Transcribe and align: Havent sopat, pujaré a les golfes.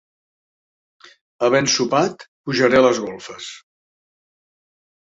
Havent 1.49 1.69
sopat, 1.75 2.27
pujaré 2.49 2.81
a 2.81 2.85
les 2.87 3.05
golfes. 3.07 3.53